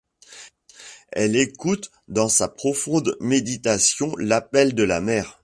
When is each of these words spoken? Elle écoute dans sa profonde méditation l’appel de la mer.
Elle 1.11 1.35
écoute 1.35 1.91
dans 2.07 2.27
sa 2.27 2.47
profonde 2.47 3.15
méditation 3.19 4.15
l’appel 4.17 4.73
de 4.73 4.81
la 4.81 4.99
mer. 4.99 5.39